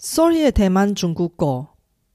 [0.00, 1.74] 소리의 대만 중국어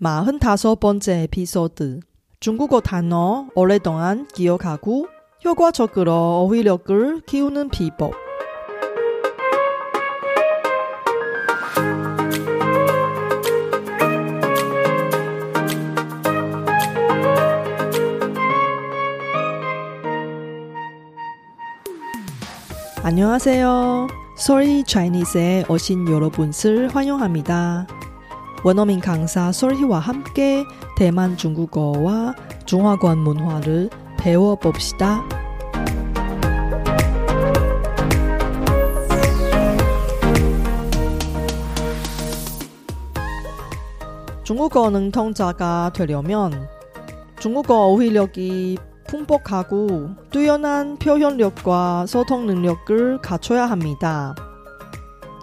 [0.00, 2.00] 45번째 에피소드
[2.40, 5.08] 중국어 단어 오랫동안 기억하고
[5.44, 6.14] 효과적으로
[6.46, 8.14] 어휘력을 키우는 비법
[23.02, 24.15] 안녕하세요.
[24.38, 27.86] Sorry Chinese에 오신 여러분을 환영합니다.
[28.64, 30.62] 원어민 강사 솔희와 함께
[30.98, 32.34] 대만 중국어와
[32.66, 35.24] 중화권 문화를 배워봅시다.
[44.44, 46.68] 중국어 능통자가 되려면
[47.40, 48.76] 중국어 어휘력이
[49.06, 54.34] 풍복하고 뛰어난 표현력과 소통 능력을 갖춰야 합니다.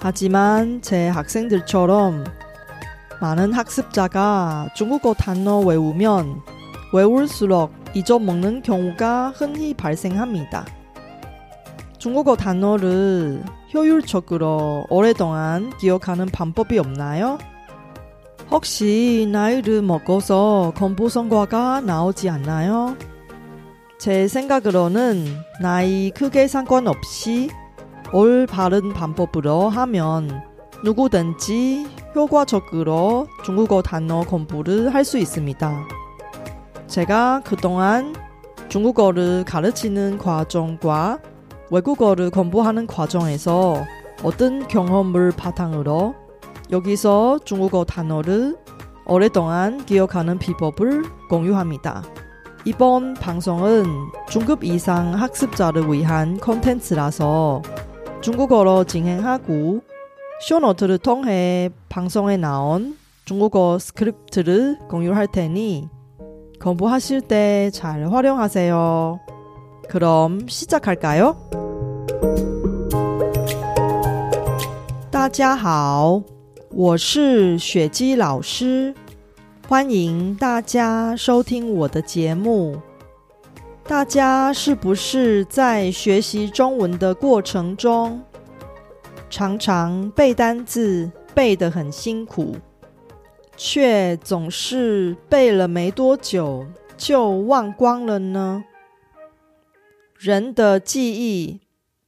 [0.00, 2.24] 하지만 제 학생들처럼
[3.20, 6.40] 많은 학습자가 중국어 단어 외우면
[6.92, 10.64] 외울수록 잊어먹는 경우가 흔히 발생합니다.
[11.98, 13.42] 중국어 단어를
[13.74, 17.38] 효율적으로 오랫동안 기억하는 방법이 없나요?
[18.50, 22.96] 혹시 나이를 먹어서 공부 성과가 나오지 않나요?
[23.98, 25.24] 제 생각으로는
[25.60, 27.50] 나이 크게 상관없이
[28.12, 30.42] 올바른 방법으로 하면
[30.84, 35.88] 누구든지 효과적으로 중국어 단어 공부를 할 수 있습니다.
[36.86, 38.14] 제가 그동안
[38.68, 41.18] 중국어를 가르치는 과정과
[41.70, 43.84] 외국어를 공부하는 과정에서
[44.22, 46.14] 어떤 경험을 바탕으로
[46.70, 48.56] 여기서 중국어 단어를
[49.06, 52.04] 오랫동안 기억하는 비법을 공유합니다.
[52.67, 53.85] 이번 방송은
[54.29, 57.61] 중급 이상 학습자를 위한 콘텐츠라서
[58.21, 59.81] 중국어로 진행하고
[60.47, 65.89] 쇼노트를 통해 방송에 나온 중국어 스크립트를 공유할 테니
[66.61, 69.19] 공부하실 때 잘 활용하세요.
[69.89, 71.35] 그럼 시작할까요?
[75.11, 76.23] 大家好，
[76.71, 78.93] 我是雪姬老师，
[79.68, 82.80] 欢迎大家收听我的节目。
[83.84, 88.18] 大家是不是在学习中文的过程中，
[89.28, 92.56] 常常背单字背得很辛苦，
[93.58, 98.64] 却总是背了没多久就忘光了呢？
[100.16, 101.60] 人的记忆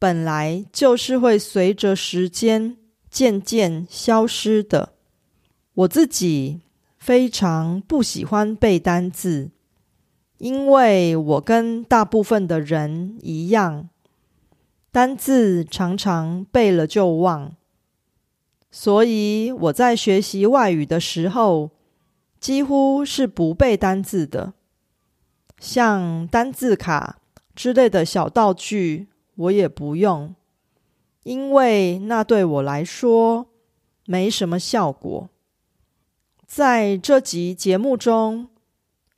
[0.00, 2.76] 本来就是会随着时间
[3.08, 4.94] 渐渐消失的。
[5.74, 6.62] 我自己
[7.04, 9.50] 非常不喜欢背单字。
[10.38, 13.90] 因为我跟大部分的人一样，
[14.90, 17.54] 单字常常背了就忘，
[18.70, 21.72] 所以我在学习外语的时候，
[22.40, 24.54] 几乎是不背单字的。
[25.58, 27.18] 像单字卡
[27.54, 30.34] 之类的小道具，我也不用，
[31.24, 33.48] 因为那对我来说
[34.06, 35.28] 没什么效果。
[36.56, 38.46] 在这集节目中。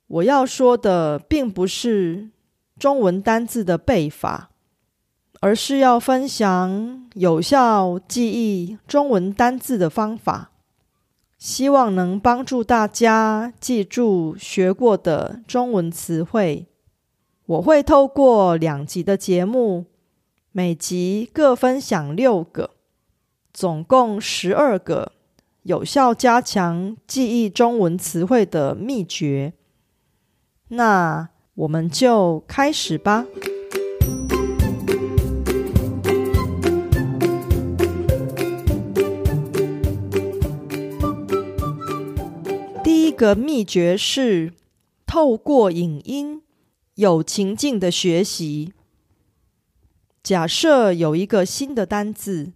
[0.07, 2.31] 我要说的并不是
[2.79, 4.49] 中文单字的背法，
[5.41, 10.53] 而是要分享有效记忆中文单字的方法，
[11.37, 16.65] 希望能帮助大家记住学过的中文词汇。
[17.45, 19.85] 我会透过两集的节目，
[20.53, 22.71] 每集各分享六个，
[23.53, 25.13] 总共十二个
[25.66, 29.53] 有效加强记忆中文词汇的秘诀。
[30.69, 33.27] 那我们就开始吧。
[42.84, 44.53] 第一个秘诀是
[45.05, 46.43] 透过影音
[46.94, 48.72] 有情境的学习。
[50.22, 52.53] 假设有一个新的单字，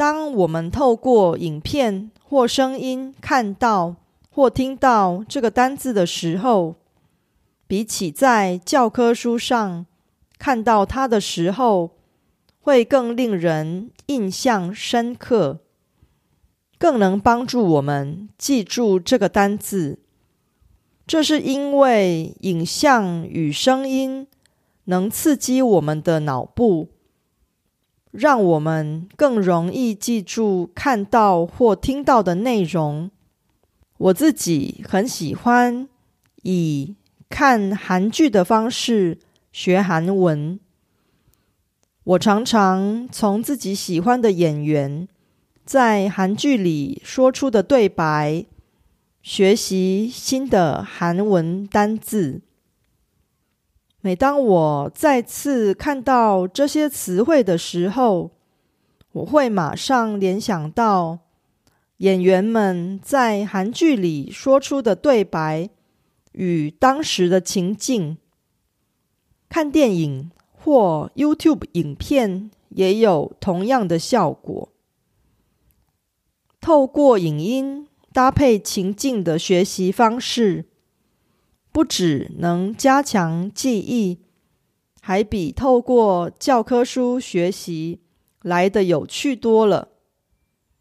[0.00, 3.96] 当我们透过影片或声音看到
[4.30, 6.76] 或听到这个单字的时候，
[7.66, 9.84] 比起在教科书上
[10.38, 11.90] 看到它的时候，
[12.60, 15.58] 会更令人印象深刻，
[16.78, 19.98] 更能帮助我们记住这个单字。
[21.06, 24.26] 这是因为影像与声音
[24.84, 26.88] 能刺激我们的脑部，
[28.10, 33.10] 让我们更容易记住看到或听到的内容。
[33.98, 35.88] 我自己很喜欢
[36.42, 36.96] 以。
[37.32, 39.20] 看韩剧的方式
[39.52, 40.58] 学韩文，
[42.02, 45.06] 我常常从自己喜欢的演员
[45.64, 48.46] 在韩剧里说出的对白，
[49.22, 52.40] 学习新的韩文单字。
[54.02, 58.30] 每当我再次看到这些词汇的时候，
[59.12, 61.18] 我会马上联想到
[61.98, 65.68] 演员们在韩剧里说出的对白
[66.32, 68.16] 与当时的情境。
[69.50, 74.70] 看电影或 YouTube 影片也有同样的效果。
[76.58, 80.69] 透过影音搭配情境的学习方式。
[81.72, 84.18] 不只能加强记忆，
[85.00, 88.00] 还比透过教科书学习
[88.42, 89.88] 来的有趣多了。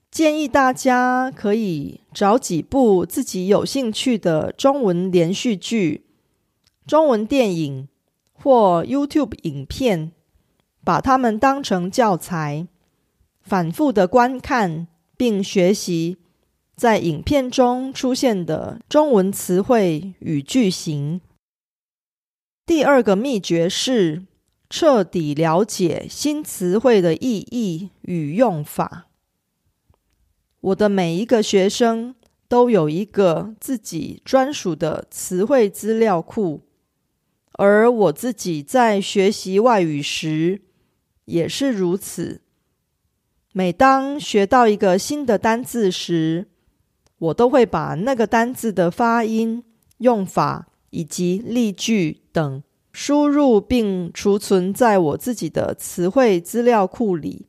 [0.09, 6.07] 建议大家可以找几部自己有兴趣的中文连续剧、
[6.87, 7.87] 中文电影
[8.33, 10.11] 或 YouTube 影片，
[10.83, 12.67] 把它们当成教材，
[13.41, 16.17] 反复的观看并学习。
[16.79, 21.19] 在影片中出现的中文词汇与句型。
[22.65, 24.23] 第二个秘诀是
[24.69, 29.07] 彻底了解新词汇的意义与用法。
[30.61, 32.15] 我的每一个学生
[32.47, 36.61] 都有一个自己专属的词汇资料库，
[37.53, 40.61] 而我自己在学习外语时
[41.25, 42.39] 也是如此。
[43.51, 46.48] 每当学到一个新的单字时，
[47.19, 49.63] 我都会把那个单字的发音、
[49.97, 57.45] 用法以及例句等输入并储存在我自己的词汇资料库里。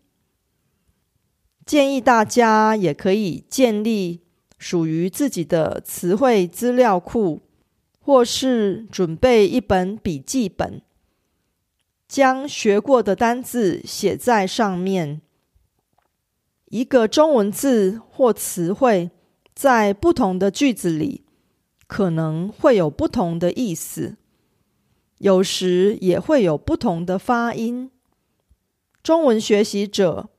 [1.65, 4.23] 建议大家也可以建立
[4.59, 7.43] 属于自己的词汇资料库，
[8.01, 10.83] 或是准备一本笔记本，
[12.09, 15.21] 将学过的单字写在上面。
[16.67, 19.11] 一个中文字或词汇。
[19.61, 21.23] 在不同的句子里，
[21.87, 24.17] 可能会有不同的意思，
[25.19, 27.91] 有时也会有不同的发音。
[29.03, 30.31] 中文学习者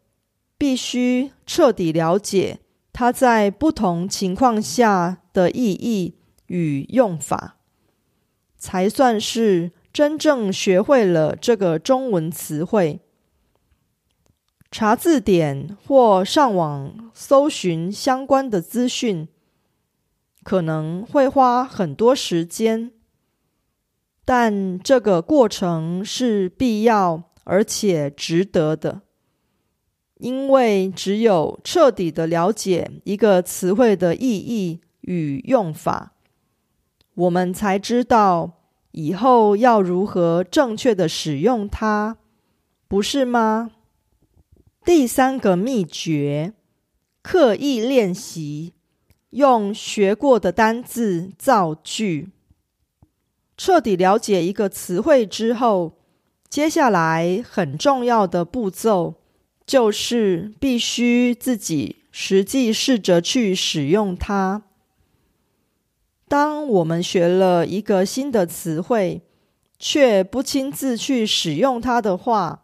[0.57, 6.15] 必须彻底了解它在不同情况下的意义
[6.47, 7.57] 与用法，
[8.57, 13.01] 才算是真正学会了这个中文词汇。
[14.71, 19.27] 查字典或上网搜寻相关的资讯，
[20.43, 22.91] 可能会花很多时间，
[24.23, 29.01] 但这个过程是必要而且值得的，
[30.19, 36.13] 因为只有彻底的了解一个词汇的意义与用法，
[37.15, 38.53] 我们才知道
[38.91, 42.15] 以后要如何正确的使用它，
[42.87, 43.71] 不是吗？
[44.83, 46.53] 第三个秘诀：
[47.21, 48.73] 刻意练习，
[49.29, 52.29] 用学过的单字造句。
[53.55, 55.99] 彻底了解一个词汇之后，
[56.49, 59.21] 接下来很重要的步骤
[59.67, 64.63] 就是必须自己实际试着去使用它。
[66.27, 69.21] 当我们学了一个新的词汇，
[69.77, 72.63] 却不亲自去使用它的话，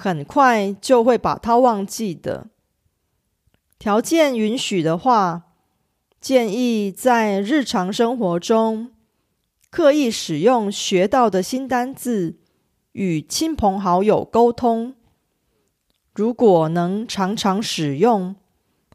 [0.00, 2.46] 很快就会把它忘记的。
[3.80, 5.42] 条件允许的话，
[6.20, 8.92] 建议在日常生活中
[9.70, 12.36] 刻意使用学到的新单字，
[12.92, 14.94] 与亲朋好友沟通。
[16.14, 18.36] 如果能常常使用，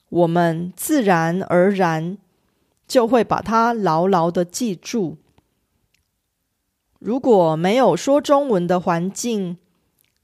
[0.08, 2.18] 我们自然而然
[2.88, 5.18] 就会把它牢牢的记住。
[7.00, 9.58] 如果没有说中文的环境，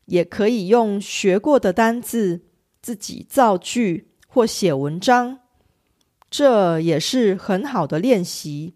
[0.10, 2.42] 也可以用学过的单字
[2.82, 5.40] 自己造句或写文章，
[6.30, 8.74] 这也是很好的练习。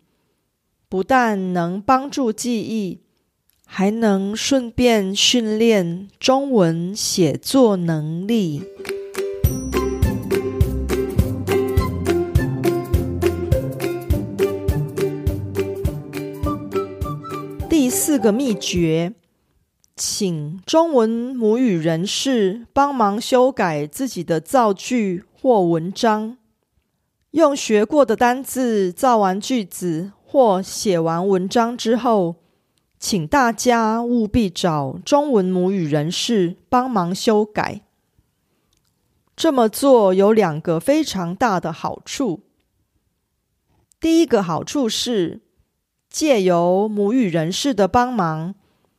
[0.87, 3.01] 不但能帮助记忆，
[3.65, 8.61] 还能顺便训练中文写作能力。
[17.67, 19.13] 第四个秘诀。
[20.05, 26.37] 请中文母语人士帮忙修改自己的造句或文章。
[27.31, 32.35] 用学过的单字造完句子或写完文章之后，
[32.99, 37.79] 请大家务必找中文母语人士帮忙修改。
[39.37, 42.41] 这么做有两个非常大的好处。
[44.01, 45.39] 第一个好处是，
[46.09, 48.55] 借由母语人士的帮忙。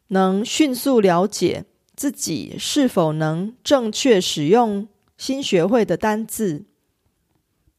[0.08, 1.64] 能迅速了解
[1.96, 6.66] 自己是否能正确使用新学会的单字，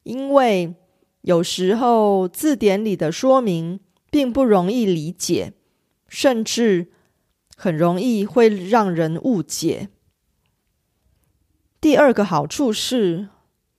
[0.03, 0.75] 因为
[1.21, 3.79] 有时候字典里的说明
[4.09, 5.53] 并不容易理解，
[6.07, 6.87] 甚至
[7.55, 9.89] 很容易会让人误解。
[11.81, 13.29] 第二个好处是，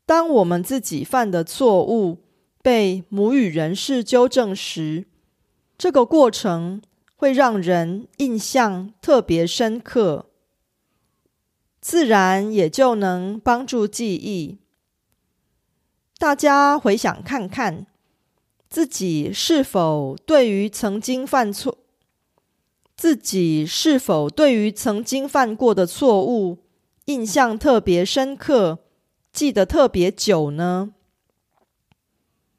[0.04, 2.22] 当我们自己犯的错误
[2.62, 5.06] 被母语人士纠正时，
[5.78, 6.82] 这个过程
[7.16, 10.26] 会让人印象特别深刻。
[11.80, 14.58] 自然也就能帮助记忆。
[16.18, 17.86] 大家回想看看，
[18.68, 21.78] 自己是否对于曾经犯错，
[22.96, 26.64] 自己是否对于曾经犯过的错误
[27.04, 28.80] 印象特别深刻，
[29.32, 30.94] 记得特别久呢？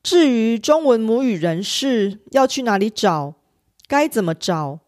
[0.03, 3.33] 至于中文母语人士要去哪里找，
[3.87, 4.81] 该怎么找？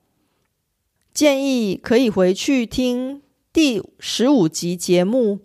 [1.14, 3.22] 建议可以回去听。
[3.54, 5.40] 第十五集节目，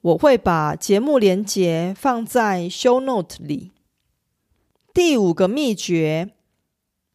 [0.00, 3.72] 我会把节目连结放在 show note 里。
[4.94, 6.34] 第五个秘诀：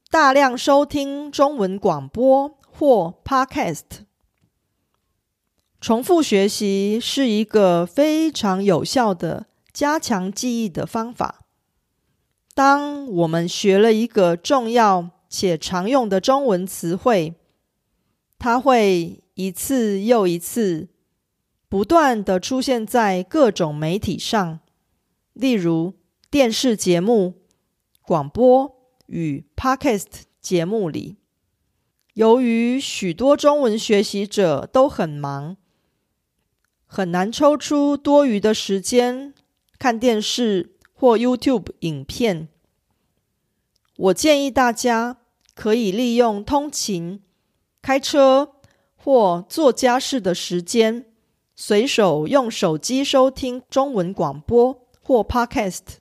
[0.10, 4.04] 大量收听中文广播或 podcast。
[5.80, 11.46] 重复学习是一个非常有效的加强记忆的方法。
[12.54, 17.34] 当我们学了一个重要且常用的中文词汇，
[18.38, 19.18] 它会。
[19.34, 20.90] 一次又一次，
[21.68, 24.60] 不断的出现在各种媒体上，
[25.34, 25.94] 例如
[26.30, 27.42] 电视节目、
[28.02, 28.76] 广播
[29.08, 30.06] 与 podcast
[30.40, 31.16] 节目里。
[32.14, 35.58] 由于许多中文学习者都很忙，
[36.86, 39.34] 很难抽出多余的时间
[39.80, 42.50] 看电视或 YouTube 影片。
[43.96, 45.21] 我建议大家
[45.56, 47.22] 可以利用通勤、
[47.82, 48.54] 开车。
[49.04, 51.06] 或做家事的时间，
[51.56, 55.98] 随手用手机收听中文广播或 Podcast，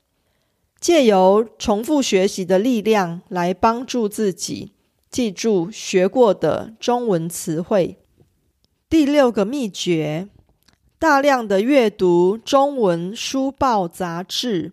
[0.78, 4.74] 借由重复学习的力量来帮助自己
[5.08, 7.96] 记住学过的中文词汇。
[8.90, 10.28] 第六个秘诀：
[10.98, 14.72] 大量的阅读中文书报杂志。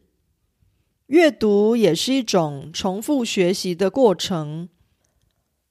[1.07, 4.67] 阅读也是一种重复学习的过程。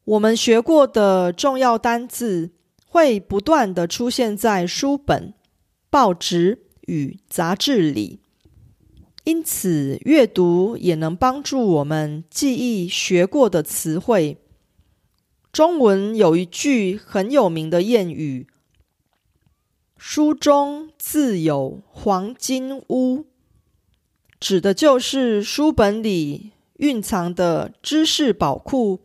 [0.04, 2.52] 我们学过的重要单字
[2.86, 5.34] 会不断的出现在书本、
[5.90, 8.20] 报纸与杂志里，
[9.24, 14.38] 因此阅读也能帮助我们记忆学过的词汇。
[15.52, 18.46] 中文有一句很有名的谚语
[19.98, 23.26] ：“书中自有黄金屋”，
[24.38, 29.00] 指的就是书本里蕴藏的知识宝库。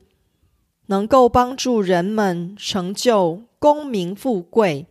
[0.88, 4.88] 能够帮助人们成就功名富贵。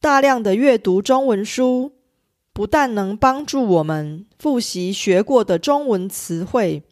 [0.00, 1.90] 大量的阅读中文书，
[2.52, 6.84] 不但能帮助我们复习学过的中文词汇，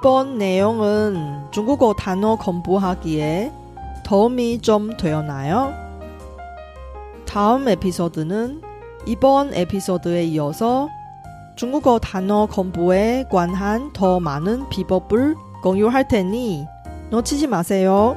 [0.00, 3.52] 이번 내용은 중국어 단어 공부하기에
[4.02, 5.74] 도움이 좀 되었나요?
[7.26, 8.62] 다음 에피소드는
[9.04, 10.88] 이번 에피소드에 이어서
[11.54, 16.66] 중국어 단어 공부에 관한 더 많은 비법을 공유할 테니
[17.10, 18.16] 놓치지 마세요.